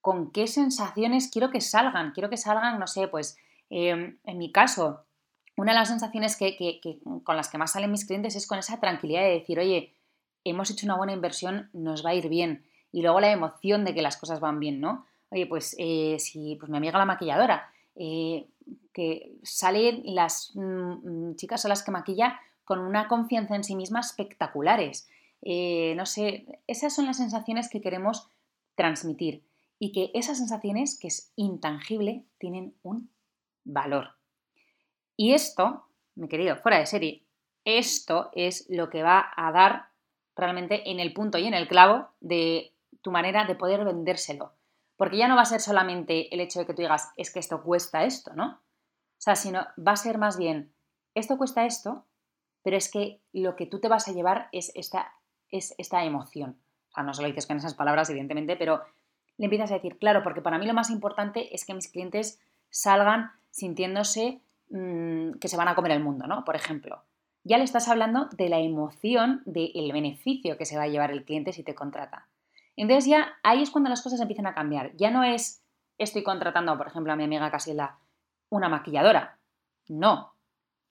[0.08, 2.14] ¿con qué sensaciones quiero que salgan?
[2.14, 3.38] Quiero que salgan, no sé, pues
[3.70, 5.02] em, en mi caso,
[5.58, 6.80] una de las sensaciones que,
[7.26, 9.94] con las que más salen mis clientes es con esa tranquilidad de decir, oye,
[10.46, 12.64] hemos hecho una buena inversión, nos va a ir bien.
[12.94, 15.06] Y luego la emoción de que las cosas van bien, ¿no?
[15.30, 18.48] Oye, pues eh, si pues mi amiga la maquilladora, eh,
[18.94, 24.00] que salen las mm, chicas a las que maquilla con una confianza en sí misma
[24.00, 25.10] espectaculares.
[25.42, 28.30] Eh, no sé, esas son las sensaciones que queremos
[28.76, 29.44] transmitir
[29.80, 33.12] y que esas sensaciones, que es intangible, tienen un
[33.64, 34.16] valor.
[35.16, 35.86] Y esto,
[36.16, 37.26] mi querido, fuera de serie,
[37.66, 39.90] esto es lo que va a dar
[40.36, 44.54] realmente en el punto y en el clavo de tu manera de poder vendérselo.
[44.96, 47.40] Porque ya no va a ser solamente el hecho de que tú digas, es que
[47.40, 48.48] esto cuesta esto, ¿no?
[48.48, 50.74] O sea, sino va a ser más bien,
[51.14, 52.06] esto cuesta esto,
[52.64, 55.14] pero es que lo que tú te vas a llevar es esta,
[55.50, 56.60] es esta emoción.
[56.90, 58.82] O sea, no se lo dices con esas palabras, evidentemente, pero
[59.38, 62.40] le empiezas a decir, claro, porque para mí lo más importante es que mis clientes
[62.70, 66.44] salgan sintiéndose mm, que se van a comer el mundo, ¿no?
[66.44, 67.04] Por ejemplo,
[67.44, 71.24] ya le estás hablando de la emoción, del beneficio que se va a llevar el
[71.24, 72.28] cliente si te contrata.
[72.76, 74.96] Entonces ya ahí es cuando las cosas empiezan a cambiar.
[74.98, 75.64] Ya no es
[75.98, 77.98] estoy contratando, por ejemplo, a mi amiga Casila,
[78.50, 79.40] una maquilladora.
[79.88, 80.34] No,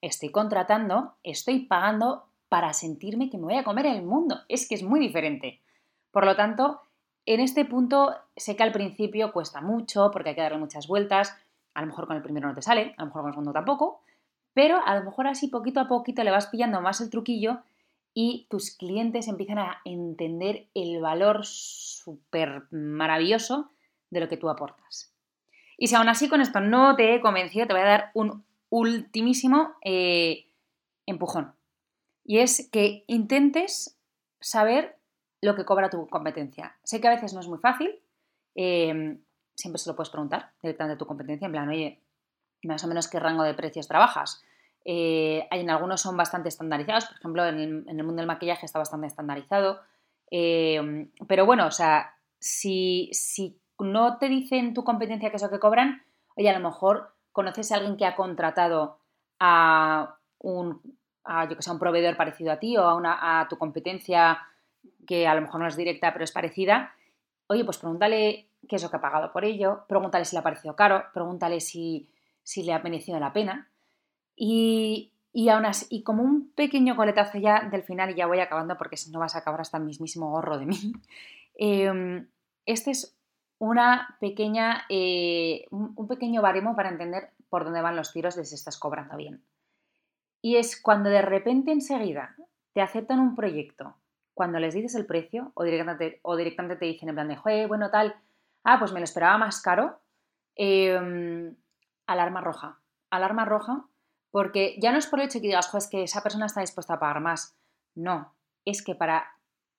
[0.01, 4.41] estoy contratando, estoy pagando para sentirme que me voy a comer el mundo.
[4.49, 5.61] Es que es muy diferente.
[6.11, 6.81] Por lo tanto,
[7.27, 11.37] en este punto sé que al principio cuesta mucho porque hay que darle muchas vueltas.
[11.75, 13.53] A lo mejor con el primero no te sale, a lo mejor con el segundo
[13.53, 14.01] tampoco,
[14.55, 17.59] pero a lo mejor así poquito a poquito le vas pillando más el truquillo
[18.15, 23.71] y tus clientes empiezan a entender el valor súper maravilloso
[24.11, 25.13] de lo que tú aportas.
[25.77, 28.45] Y si aún así con esto no te he convencido, te voy a dar un
[28.71, 30.47] ultimísimo eh,
[31.05, 31.53] empujón.
[32.25, 33.99] Y es que intentes
[34.41, 34.97] saber
[35.41, 36.77] lo que cobra tu competencia.
[36.83, 37.91] Sé que a veces no es muy fácil,
[38.55, 39.21] em,
[39.55, 42.03] siempre se lo puedes preguntar directamente a tu competencia, en plan, oye,
[42.63, 44.43] más o menos qué rango de precios trabajas.
[44.85, 49.07] Eh, en algunos son bastante estandarizados, por ejemplo, en el, mundo del maquillaje está bastante
[49.07, 49.81] estandarizado.
[50.31, 55.51] Em, pero bueno, o sea, si, si no te dicen tu competencia qué es lo
[55.51, 56.03] que cobran,
[56.37, 58.99] oye, a lo mejor conoces a alguien que ha contratado
[59.39, 60.81] a un,
[61.49, 64.39] yo que sé, un proveedor parecido a ti o a, una, a tu competencia
[65.07, 66.95] que a lo mejor no es directa pero es parecida,
[67.47, 70.43] oye, pues pregúntale qué es lo que ha pagado por ello, pregúntale si le ha
[70.43, 72.09] parecido caro, pregúntale si,
[72.43, 73.71] si le ha merecido la pena.
[74.35, 78.41] Y, y aún así, y como un pequeño coletazo ya del final, y ya voy
[78.41, 80.93] acabando porque si no vas a acabar hasta el mismísimo gorro de mí,
[81.55, 82.29] em,
[82.67, 83.17] este es
[83.59, 88.55] una pequeña, eh, un pequeño baremo para entender por dónde van los tiros de si
[88.55, 89.43] estás cobrando bien.
[90.43, 92.37] Y es cuando de repente enseguida
[92.75, 93.97] te aceptan un proyecto,
[94.37, 97.91] cuando les dices el precio o directamente, o directamente te dicen en plan de, bueno,
[97.91, 98.15] tal,
[98.65, 99.99] ah, pues me lo esperaba más caro,
[100.57, 101.57] em,
[102.07, 102.79] alarma roja.
[103.09, 103.87] Alarma roja
[104.31, 106.93] porque ya no es por el hecho que digas, es que esa persona está dispuesta
[106.93, 107.57] a pagar más.
[107.95, 108.35] No,
[108.67, 109.25] es que para,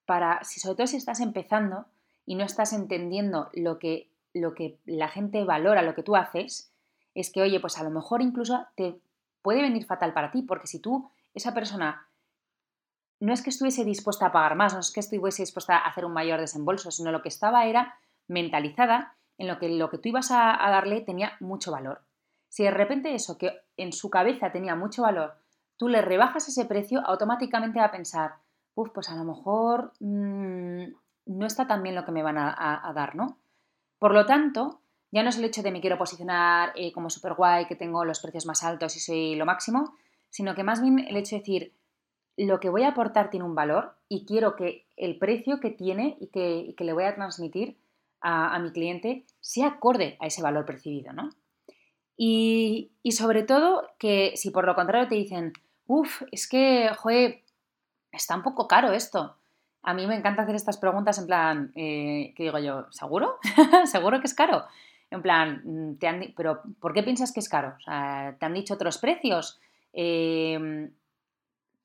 [0.08, 1.86] para, si sobre todo si estás empezando,
[2.26, 6.74] y no estás entendiendo lo que, lo que la gente valora, lo que tú haces,
[7.14, 9.00] es que, oye, pues a lo mejor incluso te
[9.44, 12.07] puede venir fatal para ti, porque si tú, esa persona,
[13.20, 16.06] no es que estuviese dispuesta a pagar más, no es que estuviese dispuesta a hacer
[16.06, 17.96] un mayor desembolso, sino lo que estaba era
[18.28, 22.02] mentalizada en lo que lo que tú ibas a, darle tenía mucho valor.
[22.50, 25.36] Si de repente eso que en su cabeza tenía mucho valor,
[25.78, 28.36] tú le rebajas ese precio, automáticamente va a pensar,
[28.76, 30.84] uff, pues a lo mejor mm,
[31.26, 33.38] no está tan bien lo que me van a, dar, ¿no?
[34.00, 37.34] Por lo tanto, ya no es el hecho de me quiero posicionar eh, como súper
[37.34, 39.96] guay, que tengo los precios más altos y soy lo máximo,
[40.30, 41.77] sino que más bien el hecho de decir,
[42.38, 46.18] lo que voy a aportar tiene un valor y quiero que el precio que tiene
[46.20, 47.78] y que, le voy a transmitir
[48.22, 51.30] a, mi cliente sea acorde a ese valor percibido, ¿no?
[52.16, 55.54] Y, sobre todo que si por lo contrario te dicen,
[55.88, 57.42] uff, es que, joder,
[58.12, 59.36] está un poco caro esto.
[59.82, 62.86] A mí me encanta hacer estas preguntas en plan, eh, ¿qué digo yo?
[62.92, 63.40] ¿Seguro?
[63.86, 64.66] ¿Seguro que es caro?
[65.10, 67.76] En plan, mm, te han, pero ¿por qué piensas que es caro?
[67.78, 69.60] O sea, ¿Te han dicho otros precios?
[69.94, 70.90] Eh,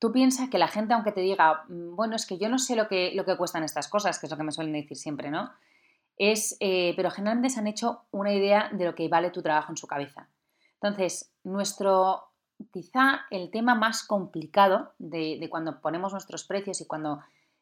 [0.03, 2.75] tú piensas que la gente, aunque te diga, mm, bueno, es que yo no sé
[2.75, 5.31] lo que, lo que cuestan estas cosas, que es lo que me suelen decir siempre,
[5.31, 5.49] ¿no?
[6.17, 9.71] Es, eh, pero generalmente se han hecho una idea de lo que vale tu trabajo
[9.71, 10.27] en su cabeza.
[10.73, 12.21] Entonces, nuestro,
[12.73, 17.21] quizá el tema más complicado de, cuando ponemos nuestros precios y cuando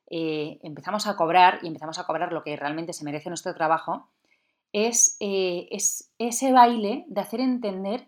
[0.10, 4.08] eh, empezamos a cobrar y empezamos a cobrar lo que realmente se merece nuestro trabajo,
[4.74, 8.08] es, eh, es ese baile de hacer entender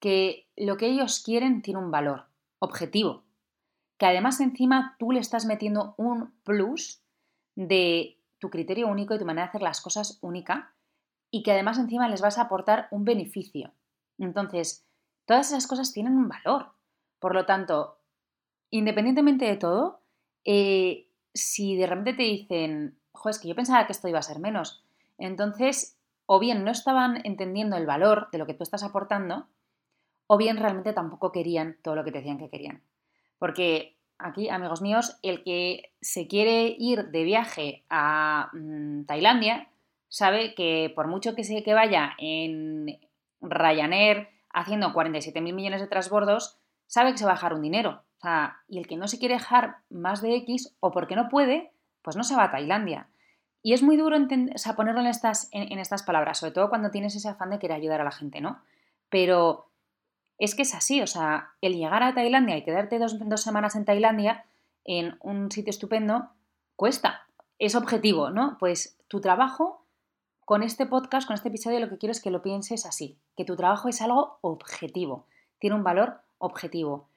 [0.00, 2.24] que lo que ellos quieren tiene un valor
[2.58, 3.22] objetivo,
[3.98, 7.02] que además encima tú le estás metiendo un plus
[7.56, 10.72] de tu criterio único y tu manera de hacer las cosas única
[11.30, 13.72] y que además encima les vas a aportar un beneficio.
[14.18, 14.86] Entonces,
[15.26, 16.72] todas esas cosas tienen un valor.
[17.18, 17.98] Por lo tanto,
[18.70, 20.00] independientemente de todo,
[20.44, 24.22] eh, si de repente te dicen, joder, es que yo pensaba que esto iba a
[24.22, 24.84] ser menos,
[25.18, 29.48] entonces, o bien no estaban entendiendo el valor de lo que tú estás aportando,
[30.28, 32.82] o bien realmente tampoco querían todo lo que te decían que querían.
[33.38, 39.68] Porque aquí, amigos míos, el que se quiere ir de viaje a mm, Tailandia
[40.08, 42.98] sabe que por mucho que, se, que vaya en
[43.40, 48.02] Ryanair haciendo 47.000 millones de transbordos, sabe que se va a dejar un dinero.
[48.68, 51.72] y el que no se quiere dejar más de X o porque no puede,
[52.02, 53.08] pues no se va a Tailandia.
[53.62, 54.16] Y es muy duro
[54.76, 58.00] ponerlo en estas, en estas palabras, sobre todo cuando tienes ese afán de querer ayudar
[58.00, 58.62] a la gente, ¿no?
[59.10, 59.67] Pero
[60.38, 63.84] es que es así, o sea, el llegar a Tailandia y quedarte dos, semanas en
[63.84, 64.44] Tailandia,
[64.84, 66.30] en un sitio estupendo,
[66.76, 67.26] cuesta,
[67.58, 68.56] es objetivo, ¿no?
[68.58, 69.82] Pues tu trabajo
[70.44, 73.44] con este podcast, con este episodio, lo que quiero es que lo pienses así, que
[73.44, 75.26] tu trabajo es algo objetivo,
[75.58, 77.08] tiene un valor objetivo.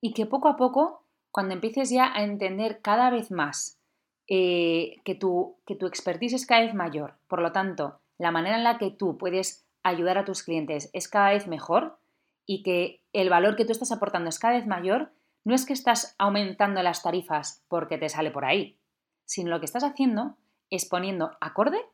[0.00, 3.78] Y que poco a poco, cuando empieces ya a entender cada vez más
[4.26, 8.56] eh, que, tu, que tu expertise es cada vez mayor, por lo tanto, la manera
[8.56, 11.98] en la que tú puedes ayudar a tus clientes es cada vez mejor,
[12.46, 15.12] y que el valor que tú estás aportando es cada vez mayor,
[15.44, 18.78] no es que estás aumentando las tarifas porque te sale por ahí,
[19.24, 20.36] sino lo que estás haciendo
[20.70, 21.84] es poniendo acorde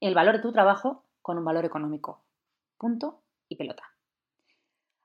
[0.00, 2.22] el valor de tu trabajo con un valor económico.
[2.78, 3.82] Punto y pelota.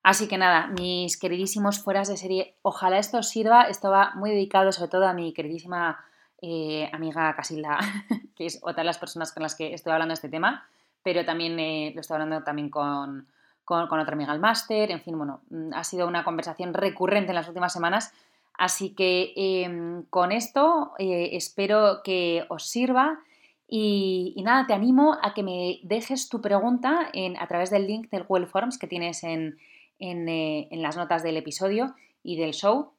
[0.04, 3.63] Así que nada, mis queridísimos fueras de serie, ojalá esto os sirva.
[3.63, 6.04] Esto va muy dedicado sobre todo a mi queridísima
[6.41, 7.80] eh, amiga Casilda,
[8.36, 10.67] que es otra de las personas con las que estoy hablando de este tema,
[11.02, 13.28] pero también eh, lo estoy hablando también con,
[13.65, 17.36] con, otra amiga al máster, en fin, bueno, mm, ha sido una conversación recurrente en
[17.36, 18.13] las últimas semanas,
[18.58, 23.19] así que em, con esto eh, espero que os sirva
[23.67, 28.10] y, nada, te animo a que me dejes tu pregunta en, a través del link
[28.12, 29.58] del Google Forms que tienes en,
[29.99, 32.91] eh, las notas del episodio y del show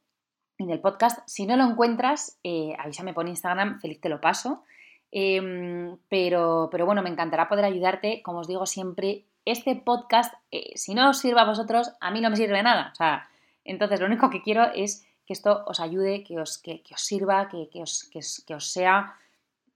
[0.57, 1.19] y del podcast.
[1.27, 4.63] Si no lo encuentras, eh, avísame por Instagram, feliz te lo paso.
[5.11, 10.71] Em, pero, pero bueno, me encantará poder ayudarte, como os digo siempre, este podcast, eh,
[10.75, 12.89] si no os sirve a vosotros, a mí no me sirve nada.
[12.91, 13.29] O sea,
[13.63, 17.47] entonces lo único que quiero es que esto os ayude, que os, que, os sirva,
[17.49, 19.15] que, os, que, os, sea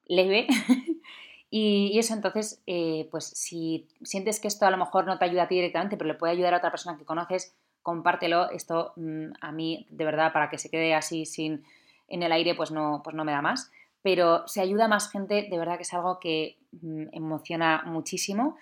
[0.05, 0.47] leve.
[1.49, 5.43] y, eso, entonces, eh, pues si sientes que esto a lo mejor no te ayuda
[5.43, 8.49] a ti directamente, pero le puede ayudar a otra persona que conoces, compártelo.
[8.51, 11.63] Esto mm, a mí, de verdad, para que se quede así sin
[12.07, 13.71] en el aire, pues no, pues no me da más.
[14.01, 18.57] Pero si ayuda a más gente, de verdad que es algo que mm, emociona muchísimo.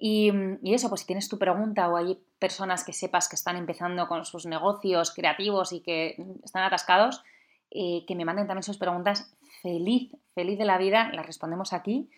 [0.00, 3.56] Mm, y, eso, pues si tienes tu pregunta o hay personas que sepas que están
[3.56, 7.22] empezando con sus negocios creativos y que mm, están atascados,
[7.70, 9.34] eh, que me manden también sus preguntas.
[9.62, 12.08] Feliz, feliz de la vida, las respondemos aquí.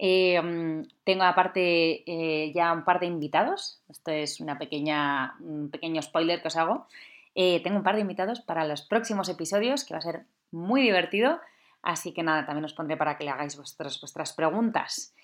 [0.00, 3.80] Eh, mm, tengo aparte eh, ya un par de invitados.
[3.88, 6.86] Esto es una pequeña, un pequeño spoiler que os hago.
[7.34, 11.40] tengo un par de invitados para los próximos episodios, que va a ser muy divertido.
[11.82, 15.14] Así que nada, también os pondré para que le hagáis vuestras, vuestras preguntas.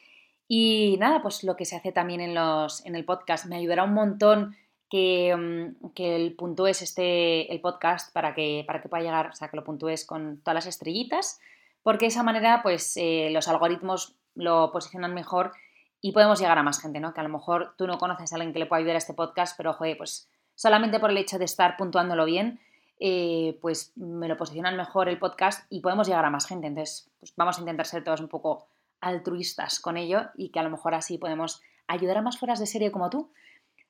[0.47, 3.47] Y nada, pues lo que se hace también en, los, en el podcast.
[3.47, 4.57] Me ayudará un montón
[4.91, 9.35] que, mm, que el puntúes este, el podcast para que, para que pueda llegar, o
[9.35, 11.41] sea, que lo puntúes con todas las estrellitas,
[11.83, 15.53] porque de esa manera, pues eh, los algoritmos lo posicionan mejor
[16.01, 17.15] y podemos llegar a más gente, ¿no?
[17.15, 19.15] Que a lo mejor tú no conoces a alguien que le pueda ayudar a este
[19.15, 22.61] podcast, pero, joder, pues solamente por el hecho de estar puntuándolo bien,
[23.01, 26.67] eh, pues me lo posicionan mejor el podcast y podemos llegar a más gente.
[26.67, 28.67] Entonces, pues vamos a intentar ser todos un poco
[29.07, 32.67] altruistas con ello y que a lo mejor así podemos ayudar a más fueras de
[32.67, 33.31] serie como tú.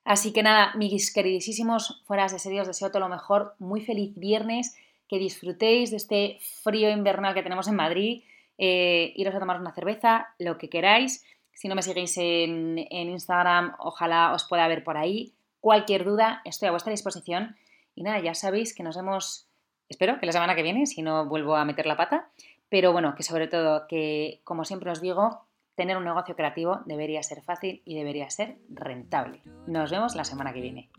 [0.05, 3.55] Así que nada, mis queridísimos fueras de serie, os deseo todo lo mejor.
[3.59, 4.77] Muy feliz viernes,
[5.09, 8.23] que disfrutéis de este frío invernal que tenemos en Madrid.
[8.59, 11.25] Eh, iros a tomar una cerveza, lo que queráis.
[11.53, 15.33] Si no me seguís en, en Instagram, ojalá os pueda ver por ahí.
[15.61, 17.57] Cualquier duda, estoy a vuestra disposición.
[17.95, 19.49] Y nada, ya sabéis que nos vemos,
[19.89, 22.29] espero que la semana que viene, si no vuelvo a meter la pata.
[22.75, 25.47] Pero bueno, que sobre todo, que como siempre os digo,
[25.77, 29.43] tener un negocio creativo debería ser fácil y debería ser rentable.
[29.69, 30.91] Nos vemos la semana que viene.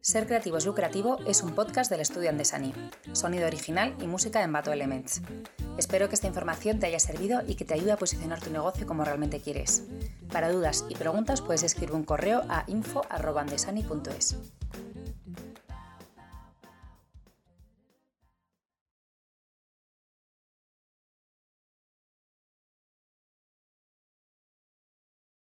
[0.00, 2.74] Ser Creativo es Lucrativo es un podcast del estudio Andesani.
[3.12, 5.22] Sonido original y música de Embato Elements.
[5.78, 8.84] Espero que esta información te haya servido y que te ayude a posicionar tu negocio
[8.84, 9.86] como realmente quieres.
[10.32, 14.36] Para dudas y preguntas puedes escribir un correo a info.andesani.es.